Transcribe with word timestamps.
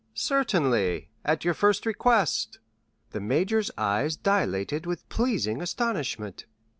"Certainly, 0.15 1.09
at 1.23 1.45
your 1.45 1.53
first 1.53 1.85
request." 1.85 2.57
The 3.11 3.19
major's 3.19 3.69
eyes 3.77 4.15
dilated 4.15 4.87
with 4.87 5.07
pleasing 5.09 5.61
astonishment. 5.61 6.47